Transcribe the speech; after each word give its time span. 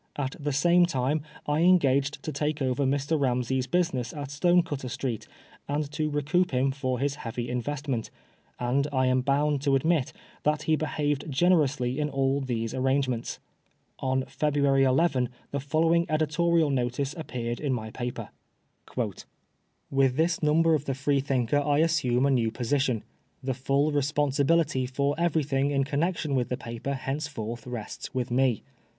At 0.15 0.35
the 0.39 0.51
same 0.51 0.87
time 0.87 1.21
I 1.45 1.59
engaged 1.61 2.23
to 2.23 2.31
take 2.31 2.59
over 2.59 2.85
Mr. 2.85 3.19
Bamsey^s 3.19 3.69
business 3.69 4.11
at 4.13 4.31
Stonecutter 4.31 4.89
Street, 4.89 5.27
and 5.67 5.91
to 5.91 6.09
recoup 6.09 6.49
him 6.49 6.71
for 6.71 6.97
his 6.97 7.13
heavy 7.21 7.47
investment; 7.47 8.09
and 8.59 8.87
I 8.91 9.05
am 9.05 9.21
bound 9.21 9.61
to 9.61 9.75
admit 9.75 10.11
that 10.41 10.63
he 10.63 10.75
behaved 10.75 11.29
generously 11.29 11.99
in 11.99 12.09
all 12.09 12.41
these 12.41 12.73
arrange 12.73 13.07
ments. 13.07 13.37
On 13.99 14.25
February 14.25 14.81
11 14.83 15.29
the 15.51 15.59
following 15.59 16.07
editorial 16.09 16.71
notice 16.71 17.13
appeared 17.15 17.59
in 17.59 17.71
my 17.71 17.91
paper:" 17.91 18.29
With 19.91 20.15
this 20.15 20.41
number 20.41 20.73
of 20.73 20.85
the 20.85 20.93
FreefhinTcer 20.93 21.63
I 21.63 21.81
assmne 21.81 22.25
a 22.25 22.31
new 22.31 22.49
position. 22.49 23.03
The 23.43 23.53
full 23.53 23.91
responsibility 23.91 24.87
for 24.87 25.13
everything 25.19 25.69
in 25.69 25.83
connexion 25.83 26.33
with 26.33 26.49
the 26.49 26.57
paper 26.57 26.95
henceforth 26.95 27.67
rests 27.67 28.15
with 28.15 28.31
me. 28.31 28.63